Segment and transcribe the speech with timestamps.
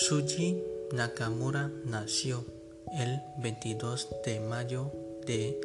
[0.00, 2.44] Suji Nakamura nació
[2.98, 4.90] el 22 de mayo
[5.26, 5.60] de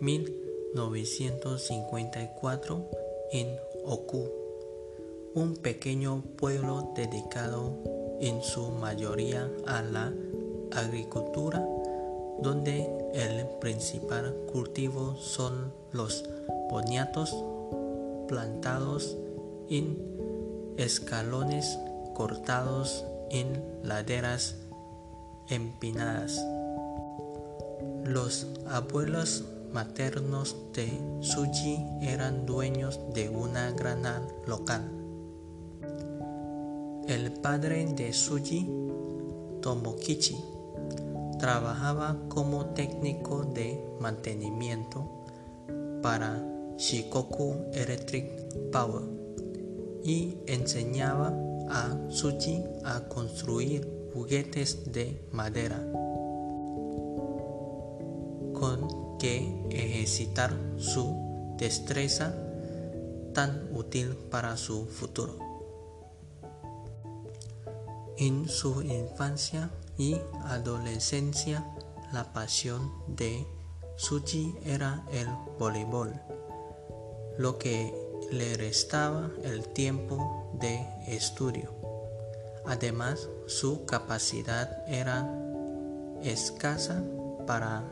[0.00, 2.90] 1954
[3.32, 3.48] en
[3.86, 4.28] Oku,
[5.34, 7.72] un pequeño pueblo dedicado
[8.20, 10.12] en su mayoría a la
[10.70, 11.66] agricultura,
[12.42, 16.26] donde el principal cultivo son los
[16.68, 17.34] boniatos
[18.28, 19.16] plantados
[19.70, 19.96] en
[20.76, 21.78] escalones
[22.14, 24.56] cortados en laderas
[25.48, 26.44] empinadas.
[28.04, 30.88] Los abuelos maternos de
[31.20, 34.90] Suji eran dueños de una granja local.
[37.06, 38.68] El padre de Suji,
[39.62, 40.36] Tomokichi,
[41.38, 45.08] trabajaba como técnico de mantenimiento
[46.02, 46.44] para
[46.76, 49.02] Shikoku Electric Power
[50.04, 51.32] y enseñaba
[51.70, 55.78] a Suji a construir juguetes de madera
[58.52, 62.34] con que ejercitar su destreza
[63.34, 65.38] tan útil para su futuro.
[68.16, 71.64] En su infancia y adolescencia,
[72.12, 73.46] la pasión de
[73.96, 76.20] Suji era el voleibol,
[77.38, 77.92] lo que
[78.32, 81.70] le restaba el tiempo de estudio.
[82.66, 85.26] Además, su capacidad era
[86.22, 87.02] escasa
[87.46, 87.84] para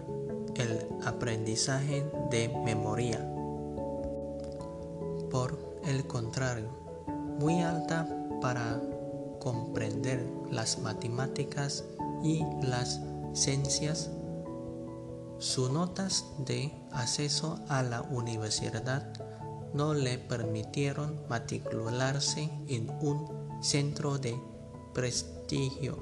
[0.56, 3.18] el aprendizaje de memoria.
[5.30, 6.68] Por el contrario,
[7.38, 8.06] muy alta
[8.40, 8.80] para
[9.40, 11.84] comprender las matemáticas
[12.22, 13.00] y las
[13.32, 14.10] ciencias.
[15.38, 19.12] Sus notas de acceso a la universidad
[19.74, 24.38] no le permitieron matricularse en un centro de
[24.94, 25.98] prestigio.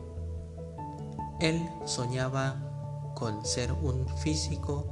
[1.41, 4.87] Él soñaba con ser un físico,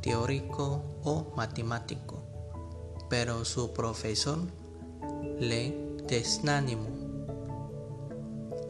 [0.00, 2.22] teórico o matemático,
[3.08, 4.38] pero su profesor
[5.38, 7.02] le desanimó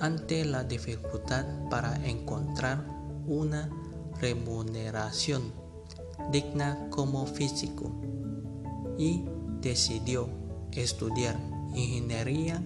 [0.00, 2.84] ante la dificultad para encontrar
[3.26, 3.70] una
[4.20, 5.52] remuneración
[6.30, 7.90] digna como físico
[8.98, 9.24] y
[9.62, 10.28] decidió
[10.72, 11.38] estudiar
[11.74, 12.62] ingeniería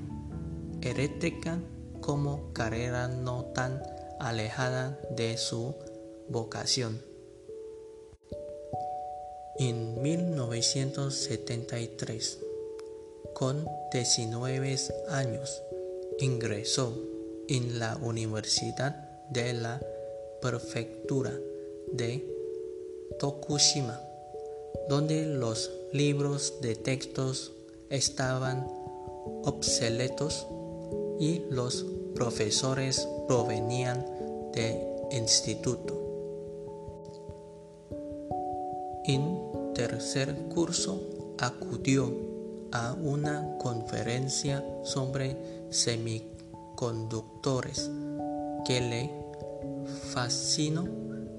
[0.81, 1.61] eléctrica
[2.01, 3.83] como carrera no tan
[4.19, 5.75] alejada de su
[6.29, 7.03] vocación.
[9.59, 12.39] En 1973,
[13.35, 14.77] con 19
[15.09, 15.63] años,
[16.19, 16.97] ingresó
[17.49, 18.97] en la Universidad
[19.31, 19.81] de la
[20.41, 21.33] Prefectura
[21.93, 22.25] de
[23.19, 24.01] Tokushima,
[24.89, 27.53] donde los libros de textos
[27.91, 28.67] estaban
[29.45, 30.47] obsoletos
[31.19, 34.07] y los profesores provenían
[34.53, 35.95] de instituto.
[39.05, 42.13] En tercer curso acudió
[42.73, 45.37] a una conferencia sobre
[45.71, 47.91] semiconductores
[48.65, 49.13] que le
[50.13, 50.89] fascinó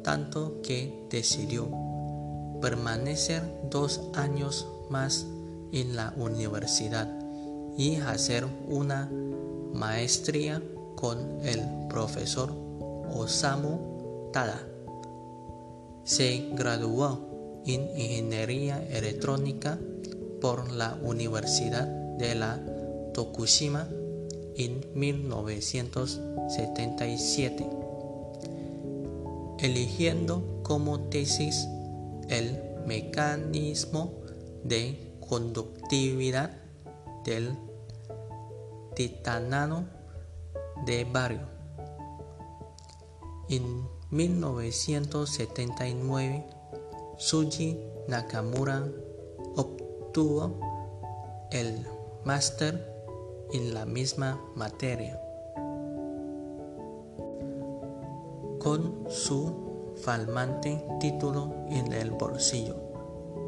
[0.04, 1.87] tanto que decidió
[2.62, 5.26] permanecer dos años más
[5.72, 7.08] en la universidad
[7.78, 9.10] y hacer una
[9.74, 10.62] maestría
[10.96, 12.52] con el profesor
[13.14, 14.60] Osamu Tada.
[16.04, 19.80] Se graduó en Ingeniería Electrónica
[20.42, 21.88] por la Universidad
[22.18, 22.60] de la
[23.14, 23.88] Tokushima
[24.56, 27.70] en 1977,
[29.60, 31.68] eligiendo como tesis
[32.30, 34.22] el mecanismo
[34.64, 36.52] de conductividad
[37.24, 37.58] del
[38.96, 39.88] titanano
[40.86, 41.48] de bario.
[43.50, 46.46] En 1979
[47.18, 48.88] Suji Nakamura
[49.56, 50.60] obtuvo
[51.52, 51.86] el
[52.24, 52.96] máster
[53.54, 55.20] en la misma materia.
[58.60, 59.67] Con su
[60.04, 62.76] falmante título en el bolsillo,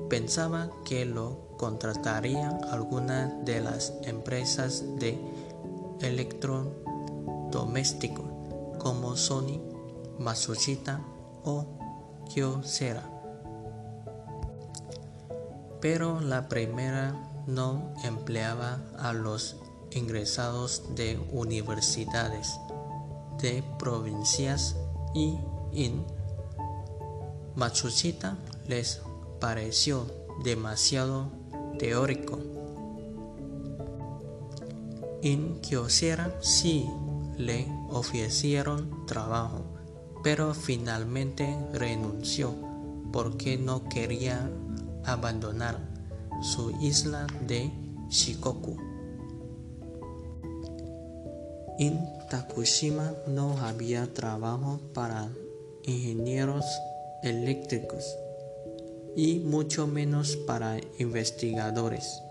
[0.09, 5.19] pensaba que lo contrataría alguna de las empresas de
[6.01, 8.23] electrodoméstico
[8.79, 9.61] como Sony,
[10.17, 11.01] Matsushita
[11.43, 11.67] o
[12.33, 13.03] Kyocera.
[15.81, 17.13] Pero la primera
[17.47, 19.55] no empleaba a los
[19.91, 22.59] ingresados de universidades
[23.41, 24.75] de provincias
[25.13, 25.37] y
[25.73, 26.05] en
[27.59, 28.37] Matsushita
[28.69, 29.01] les
[29.41, 30.05] pareció
[30.45, 31.27] demasiado
[31.77, 32.39] teórico.
[35.21, 36.89] En Kyocera sí
[37.37, 39.65] le ofrecieron trabajo,
[40.23, 42.55] pero finalmente renunció
[43.11, 44.49] porque no quería
[45.03, 45.79] abandonar
[46.41, 47.69] su isla de
[48.07, 48.77] Shikoku.
[51.77, 55.27] En Takushima no había trabajo para
[55.83, 56.63] ingenieros
[57.23, 58.15] eléctricos
[59.15, 62.21] y mucho menos para investigadores,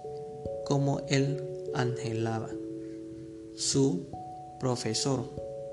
[0.64, 1.42] como él
[1.74, 2.50] anhelaba.
[3.54, 4.06] Su
[4.60, 5.24] profesor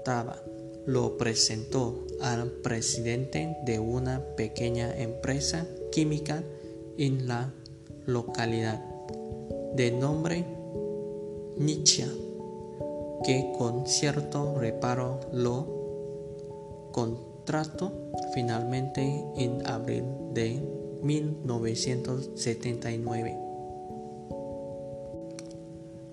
[0.04, 0.42] Taba
[0.86, 6.44] lo presentó al presidente de una pequeña empresa química
[6.98, 7.54] en la
[8.06, 8.84] localidad
[9.76, 10.46] de nombre
[11.58, 12.06] Nietzsche,
[13.24, 17.92] que con cierto reparo lo contrató
[18.36, 20.04] finalmente en abril
[20.34, 20.62] de
[21.02, 23.40] 1979.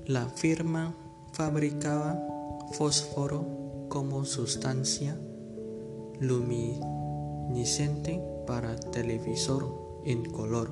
[0.07, 0.95] La firma
[1.33, 2.25] fabricaba
[2.73, 3.45] fósforo
[3.89, 5.19] como sustancia
[6.21, 10.71] luminiscente para televisor en color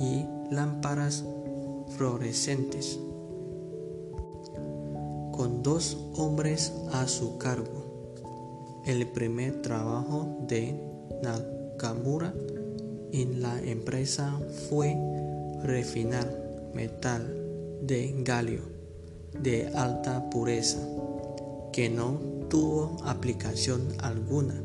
[0.00, 1.24] y lámparas
[1.96, 2.98] fluorescentes.
[5.32, 7.89] Con dos hombres a su cargo,
[8.86, 10.74] el primer trabajo de
[11.22, 12.34] Nakamura
[13.12, 14.38] en la empresa
[14.68, 14.96] fue
[15.62, 17.36] refinar metal
[17.82, 18.62] de galio
[19.38, 20.78] de alta pureza
[21.72, 22.18] que no
[22.48, 24.62] tuvo aplicación alguna.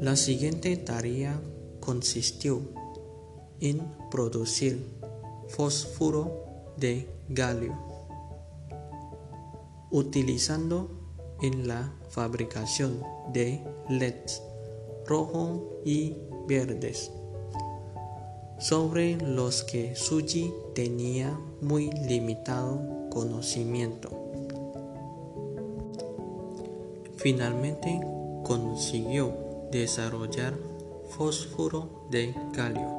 [0.00, 1.40] La siguiente tarea
[1.80, 2.60] consistió
[3.60, 3.80] en
[4.10, 4.84] producir
[5.48, 6.44] fósforo
[6.76, 7.74] de galio,
[9.90, 11.05] utilizando
[11.42, 13.02] en la fabricación
[13.32, 14.42] de LEDs
[15.06, 16.16] rojo y
[16.48, 17.12] verdes,
[18.58, 24.10] sobre los que Suji tenía muy limitado conocimiento.
[27.16, 28.00] Finalmente
[28.44, 29.32] consiguió
[29.70, 30.54] desarrollar
[31.10, 32.90] fósforo de galio,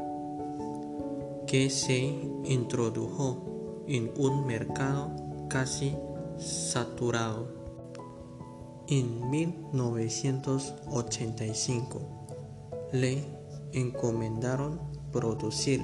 [1.46, 1.98] que se
[2.46, 5.12] introdujo en un mercado
[5.50, 5.96] casi
[6.38, 7.57] saturado.
[8.90, 12.00] En 1985
[12.94, 13.22] le
[13.74, 14.80] encomendaron
[15.12, 15.82] producir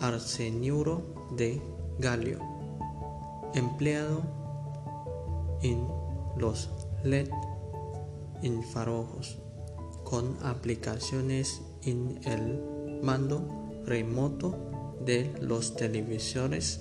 [0.00, 1.62] arseniuro de
[2.00, 2.40] galio
[3.54, 4.22] empleado
[5.62, 5.86] en
[6.36, 6.70] los
[7.04, 7.30] LED
[8.42, 9.38] infrarrojos
[10.02, 12.60] con aplicaciones en el
[13.02, 13.46] mando
[13.84, 14.56] remoto
[15.04, 16.80] de los televisores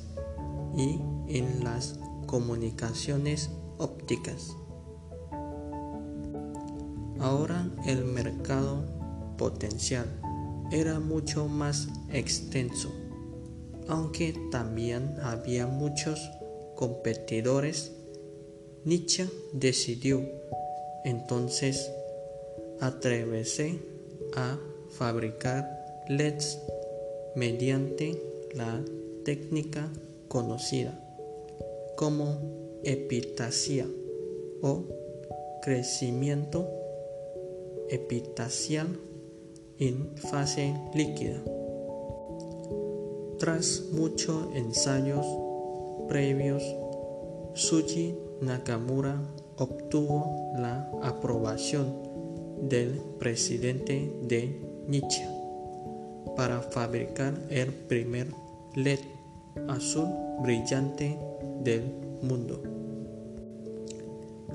[0.75, 4.57] y en las comunicaciones ópticas.
[7.19, 8.83] Ahora el mercado
[9.37, 10.05] potencial
[10.71, 12.91] era mucho más extenso,
[13.87, 16.19] aunque también había muchos
[16.75, 17.91] competidores.
[18.83, 20.21] Nietzsche decidió
[21.03, 21.91] entonces
[22.79, 23.79] atreverse
[24.35, 24.57] a
[24.89, 26.59] fabricar LEDs
[27.35, 28.21] mediante
[28.53, 28.81] la
[29.25, 29.89] técnica
[30.27, 30.99] conocida
[31.95, 33.87] como epitasia
[34.61, 34.85] o
[35.61, 36.67] crecimiento
[37.89, 38.87] epitacial
[39.79, 41.43] en fase líquida.
[43.39, 45.25] Tras muchos ensayos
[46.07, 46.63] previos,
[47.53, 49.21] Suji Nakamura
[49.57, 51.93] obtuvo la aprobación
[52.61, 55.27] del presidente de Nietzsche
[56.35, 58.27] para fabricar el primer
[58.75, 58.99] LED
[59.67, 60.07] azul
[60.41, 61.17] brillante
[61.63, 61.83] del
[62.21, 62.61] mundo.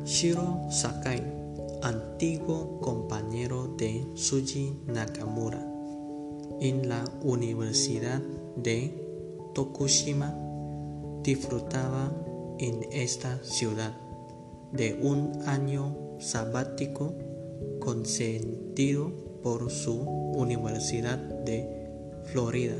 [0.04, 1.41] Shiro Sakai
[1.82, 5.60] antiguo compañero de Suji Nakamura
[6.60, 8.22] en la Universidad
[8.56, 10.32] de Tokushima,
[11.24, 12.12] disfrutaba
[12.60, 13.96] en esta ciudad
[14.70, 17.14] de un año sabático
[17.80, 19.10] concedido
[19.42, 21.68] por su Universidad de
[22.26, 22.76] Florida.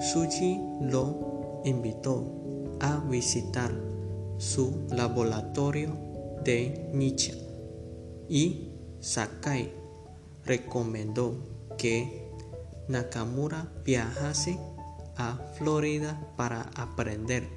[0.00, 2.24] Suji lo invitó
[2.80, 3.70] a visitar
[4.38, 6.09] su laboratorio
[6.44, 7.34] de Nietzsche
[8.28, 8.70] y
[9.00, 9.72] Sakai
[10.44, 11.36] recomendó
[11.76, 12.30] que
[12.88, 14.58] Nakamura viajase
[15.16, 17.48] a Florida para aprender.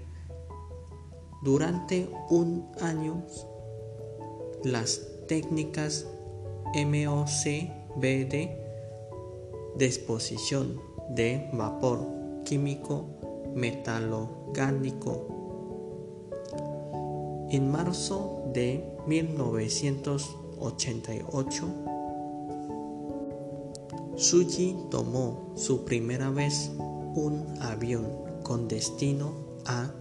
[1.44, 3.25] Durante un año,
[4.63, 6.06] las técnicas
[6.74, 8.50] MOCBD,
[9.78, 12.08] disposición de vapor
[12.46, 13.06] químico
[13.56, 15.42] metalorgánico.
[17.53, 21.67] En marzo de 1988,
[24.15, 28.07] Suji tomó su primera vez un avión
[28.41, 29.36] con destino
[29.67, 29.91] a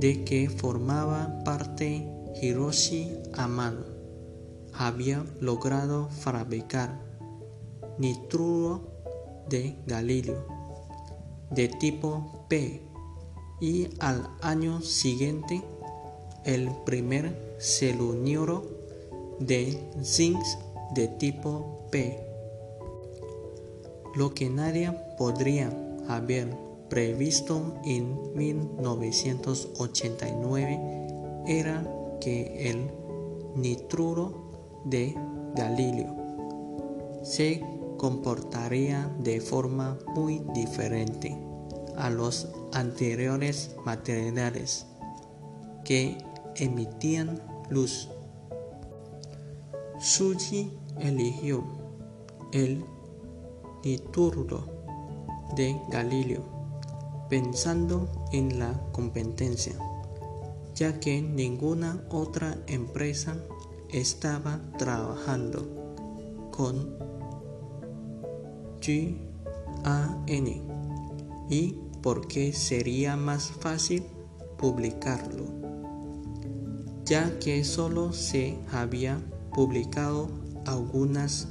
[0.00, 2.08] de que formaba parte
[2.42, 3.84] Hiroshi Amano,
[4.72, 7.00] había logrado fabricar
[7.98, 8.88] nitruro
[9.48, 10.44] de galilio
[11.50, 12.82] de tipo P
[13.60, 15.62] y al año siguiente
[16.44, 18.62] el primer celuniuro
[19.40, 20.40] de zinc
[20.94, 22.24] de tipo P.
[24.14, 25.70] Lo que nadie podría
[26.08, 26.56] haber
[26.88, 30.80] previsto en 1989
[31.46, 31.86] era
[32.20, 32.90] que el
[33.54, 35.14] nitruro de
[35.54, 36.14] galilio
[37.22, 37.62] se
[37.96, 41.36] comportaría de forma muy diferente
[41.96, 44.86] a los anteriores materiales
[45.84, 46.18] que
[46.58, 48.08] emitían luz.
[50.00, 51.64] Suji eligió
[52.52, 52.84] el
[53.84, 54.64] nitruro
[55.56, 56.42] de Galileo
[57.28, 59.74] pensando en la competencia,
[60.74, 63.36] ya que ninguna otra empresa
[63.90, 65.66] estaba trabajando
[66.50, 66.96] con
[68.80, 69.28] GAN
[71.50, 74.04] y porque sería más fácil
[74.56, 75.57] publicarlo,
[77.08, 79.18] ya que solo se había
[79.54, 80.28] publicado
[80.66, 81.46] algunos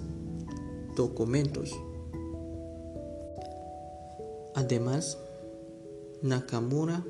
[0.95, 1.71] documentos.
[4.53, 5.17] Además,
[6.21, 7.03] Nakamura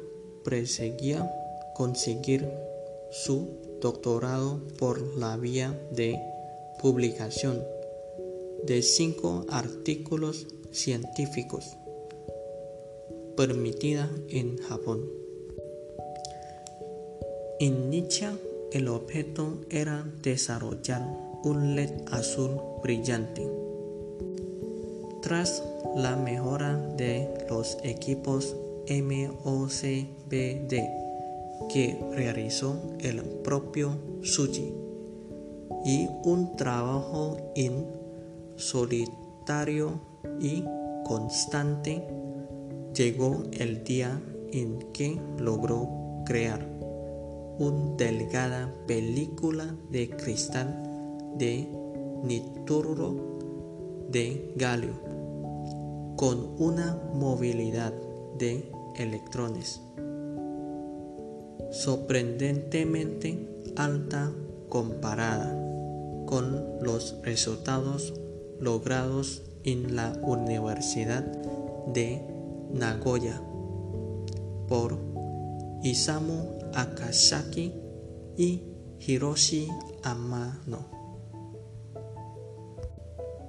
[0.43, 1.29] perseguía
[1.75, 2.49] conseguir
[3.11, 3.49] su
[3.81, 6.17] doctorado por la vía de
[6.81, 7.61] publicación
[8.63, 11.77] de cinco artículos científicos
[13.35, 15.26] permitida en Japón.
[17.59, 18.27] En Nietzsche
[18.71, 21.01] el objeto era desarrollar
[21.43, 23.49] un LED azul brillante.
[25.23, 25.63] Tras
[25.95, 28.55] la mejora de los equipos
[28.87, 30.73] MOCBD
[31.67, 34.71] que realizó el propio Suji
[35.83, 37.87] y un trabajo en
[38.55, 39.99] solitario
[40.39, 40.63] y
[41.05, 42.03] constante,
[42.93, 44.21] llegó el día
[44.51, 45.89] en que logró
[46.23, 46.76] crear
[47.59, 50.83] una delgada película de cristal
[51.37, 51.67] de
[52.23, 53.37] nitruro
[54.09, 54.93] de galio
[56.15, 57.93] con una movilidad
[58.37, 59.81] de electrones
[61.71, 64.31] sorprendentemente alta
[64.69, 65.55] comparada
[66.25, 68.13] con los resultados
[68.59, 71.23] logrados en la Universidad
[71.93, 72.21] de
[72.73, 73.41] Nagoya
[74.67, 74.97] por
[75.83, 77.73] Isamu Akasaki
[78.37, 78.63] y
[78.99, 79.67] Hiroshi
[80.03, 80.85] Amano.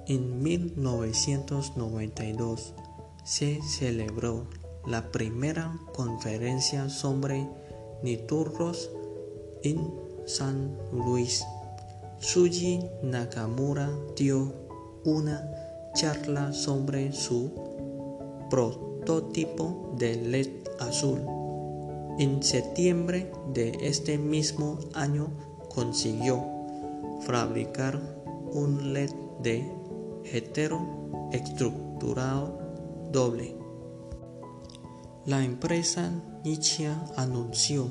[0.07, 2.73] En 1992
[3.23, 4.47] se celebró
[4.87, 7.47] la primera conferencia sobre
[8.01, 8.89] niturros
[9.61, 9.93] en
[10.25, 11.45] San Luis.
[12.17, 14.51] Suji Nakamura dio
[15.05, 15.47] una
[15.93, 17.51] charla sobre su
[18.49, 21.38] prototipo de LED azul.
[22.19, 25.29] En septiembre de este mismo año
[25.69, 26.45] consiguió
[27.21, 27.97] fabricar
[28.51, 29.11] un LED
[29.41, 29.65] de
[31.31, 32.59] estructurado
[33.13, 33.55] doble.
[35.25, 36.11] La empresa
[36.43, 37.89] Nichia anunció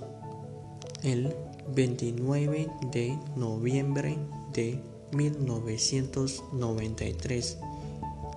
[1.02, 1.34] el
[1.74, 4.18] 29 de noviembre
[4.52, 4.78] de
[5.12, 7.58] 1993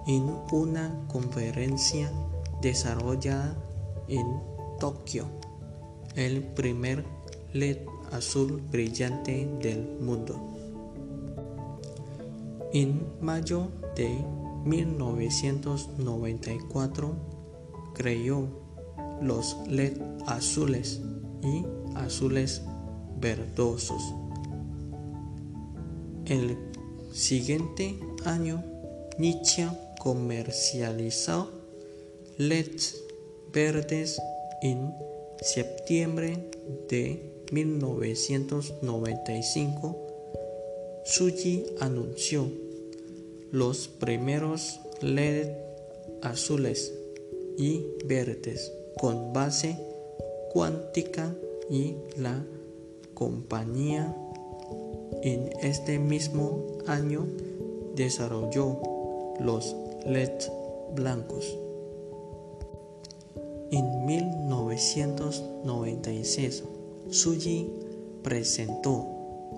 [0.07, 2.09] en una conferencia
[2.61, 3.57] desarrollada
[4.07, 4.39] en
[4.79, 5.40] Tokio,
[6.15, 7.03] el primer
[7.53, 7.79] LED
[8.11, 10.35] azul brillante del mundo.
[12.73, 14.09] En mayo de
[14.65, 17.15] 1994
[17.93, 18.47] creó
[19.21, 21.01] los LED azules
[21.43, 21.65] y
[21.95, 22.61] azules
[23.19, 24.01] verdosos.
[26.25, 26.57] El
[27.11, 28.63] siguiente año,
[29.17, 29.67] Nietzsche
[29.99, 31.51] comercializó
[32.37, 33.03] LEDs
[33.51, 34.21] verdes
[34.61, 34.93] en
[35.41, 36.37] septiembre
[36.87, 37.19] de
[37.51, 39.97] 1995.
[41.03, 42.47] Suji anunció
[43.51, 45.49] los primeros LED
[46.21, 46.93] azules
[47.57, 49.75] y verdes con base
[50.53, 51.33] cuántica
[51.69, 52.45] y la
[53.15, 54.15] compañía
[55.23, 57.25] en este mismo año
[57.95, 58.79] desarrolló
[59.39, 60.43] los LED
[60.95, 61.57] blancos.
[63.71, 66.63] En 1996,
[67.09, 67.71] Suji
[68.21, 69.07] presentó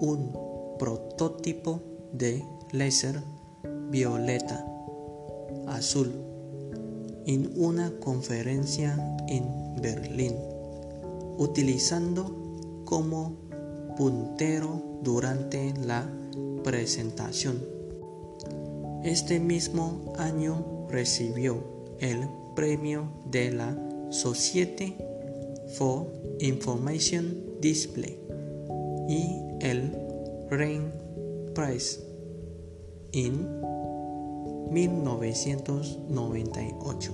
[0.01, 0.37] un
[0.77, 3.23] prototipo de láser
[3.89, 4.63] violeta
[5.65, 6.11] azul
[7.25, 8.95] en una conferencia
[9.27, 9.47] en
[9.81, 10.35] Berlín,
[11.39, 12.35] utilizando
[12.85, 13.33] como
[13.97, 16.07] puntero durante la
[16.63, 17.63] presentación.
[19.03, 21.63] Este mismo año recibió
[21.99, 24.95] el premio de la Society
[25.75, 26.07] for
[26.39, 28.17] Information Display
[29.09, 29.91] y el
[30.51, 30.93] Rain
[31.55, 31.99] Prize
[33.11, 33.49] en
[34.71, 37.11] 1998.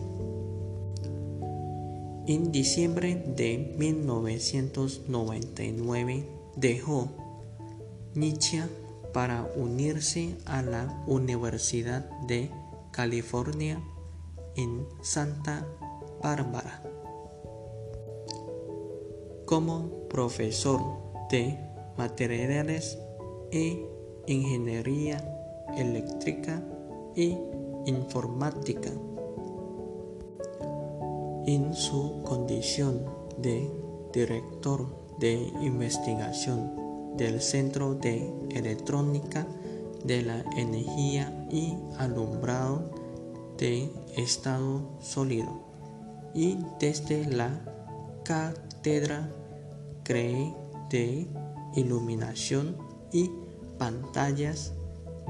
[2.27, 7.07] En diciembre de 1999 dejó
[8.13, 8.63] Nietzsche
[9.13, 12.51] para unirse a la Universidad de
[12.91, 13.81] California
[14.55, 15.65] en Santa
[16.21, 16.82] Bárbara
[19.49, 20.79] como profesor
[21.32, 21.58] de
[21.97, 22.99] materiales
[23.51, 23.84] e
[24.27, 25.17] ingeniería
[25.75, 26.63] eléctrica
[27.15, 27.36] y
[27.88, 28.91] informática.
[31.47, 33.05] En su condición
[33.39, 33.71] de
[34.13, 34.86] director
[35.17, 39.47] de investigación del Centro de Electrónica
[40.05, 42.91] de la Energía y Alumbrado
[43.58, 45.68] de Estado Sólido
[46.33, 47.61] y desde la
[48.23, 49.29] cátedra
[50.03, 50.55] cree
[50.89, 51.27] de
[51.75, 52.77] iluminación
[53.11, 53.29] y
[53.77, 54.73] pantallas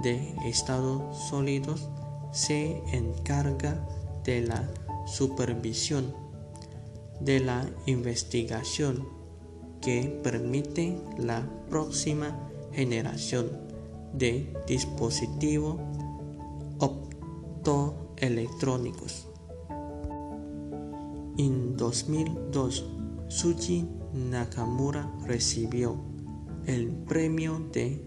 [0.04, 1.90] de estados sólidos
[2.32, 3.86] se encarga
[4.24, 4.70] de la
[5.06, 6.14] supervisión
[7.20, 9.08] de la investigación
[9.82, 13.50] que permite la próxima generación
[14.14, 15.78] de dispositivos
[16.80, 19.29] optoelectrónicos.
[21.40, 22.84] En 2002,
[23.30, 25.96] Suji Nakamura recibió
[26.66, 28.02] el premio de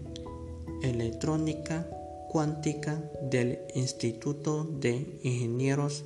[0.83, 1.89] electrónica
[2.29, 6.05] cuántica del Instituto de Ingenieros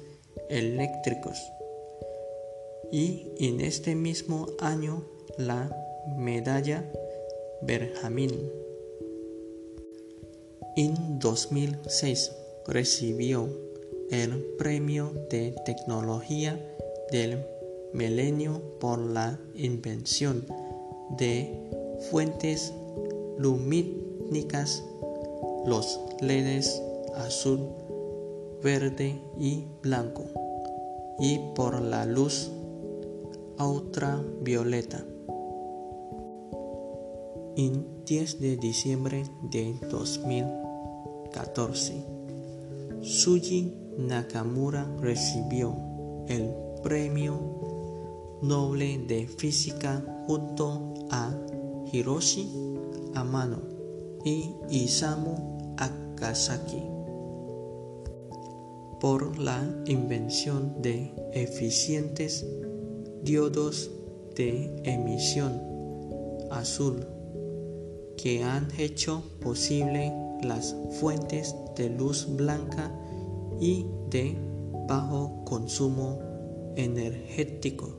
[0.50, 1.38] Eléctricos
[2.94, 5.04] y en este mismo año
[5.38, 5.70] la
[6.18, 6.90] medalla
[7.62, 8.32] Benjamin.
[10.78, 12.32] En 2006
[12.68, 13.50] recibió
[14.12, 16.58] el premio de tecnología
[17.12, 17.46] del
[17.94, 20.46] milenio por la invención
[21.18, 21.70] de
[22.10, 22.74] fuentes
[23.38, 24.84] lumínicas,
[25.66, 26.82] los LEDs
[27.16, 27.60] azul,
[28.64, 30.24] verde y blanco,
[31.20, 32.52] y por la luz
[33.60, 35.04] ultravioleta.
[37.56, 42.04] En 10 de diciembre de 2014,
[43.02, 45.76] Suji Nakamura recibió
[46.28, 51.36] el Premio Noble de Física junto a
[51.92, 52.48] Hiroshi
[53.14, 53.60] Amano
[54.24, 56.82] y Isamu Akasaki
[59.02, 62.46] por la invención de eficientes
[63.22, 63.92] diodos
[64.38, 65.62] de emisión
[66.52, 67.06] azul
[68.16, 72.90] que han hecho posible las fuentes de luz blanca
[73.60, 74.38] y de
[74.88, 76.27] bajo consumo
[76.78, 77.98] energético.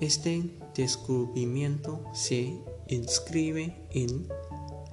[0.00, 4.28] Este descubrimiento se inscribe en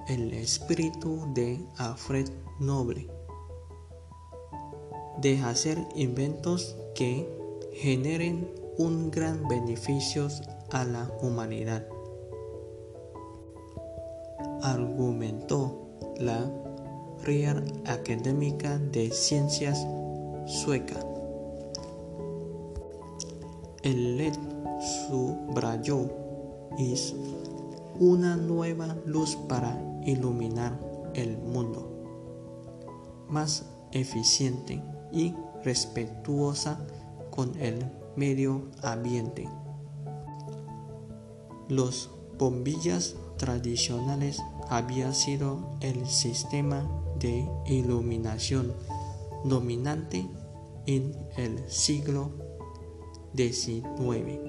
[0.08, 3.06] el espíritu de Alfred Noble
[5.20, 7.28] de hacer inventos que
[7.72, 10.28] generen un gran beneficio
[10.70, 11.86] a la humanidad.
[14.62, 16.50] Argumentó la
[17.22, 19.86] Real Académica de Ciencias
[20.46, 21.05] sueca.
[23.86, 24.34] El LED
[25.08, 26.10] subrayó
[26.76, 27.14] es
[28.00, 30.76] una nueva luz para iluminar
[31.14, 31.88] el mundo,
[33.28, 36.84] más eficiente y respetuosa
[37.30, 39.48] con el medio ambiente.
[41.68, 48.72] Los bombillas tradicionales había sido el sistema de iluminación
[49.44, 50.26] dominante
[50.86, 52.45] en el siglo
[53.36, 54.40] XIX.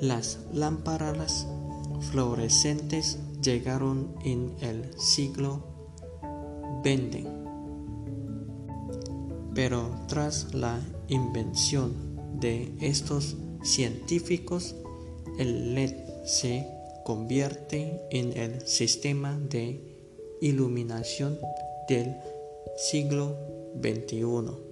[0.00, 1.46] Las lámparas
[2.12, 5.64] fluorescentes llegaron en el siglo
[6.84, 7.26] XX,
[9.54, 11.94] pero tras la invención
[12.38, 14.76] de estos científicos,
[15.38, 16.66] el LED se
[17.04, 19.80] convierte en el sistema de
[20.40, 21.38] iluminación
[21.88, 22.16] del
[22.76, 23.36] siglo
[23.80, 24.67] XXI.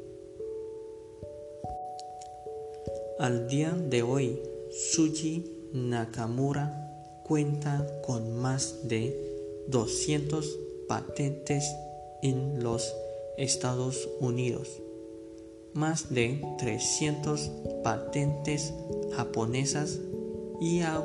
[3.19, 11.65] Al día de hoy, Suji Nakamura cuenta con más de 200 patentes
[12.23, 12.95] en los
[13.39, 14.83] Estados Unidos,
[15.73, 17.51] más de 300
[17.83, 18.75] patentes
[19.13, 19.99] japonesas
[20.61, 21.03] y ha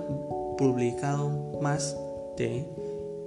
[0.57, 1.29] publicado
[1.61, 1.95] más
[2.35, 2.67] de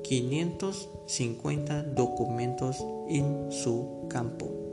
[0.03, 2.77] 550 documentos
[3.09, 4.64] en su campo.